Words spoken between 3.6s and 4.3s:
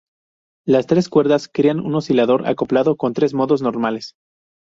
normales.